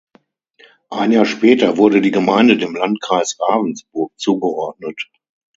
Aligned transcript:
Ein 0.89 1.11
Jahr 1.11 1.25
später 1.25 1.77
wurde 1.77 2.01
die 2.01 2.09
Gemeinde 2.09 2.57
dem 2.57 2.73
Landkreis 2.75 3.39
Ravensburg 3.39 4.11
zugeordnet. 4.17 5.11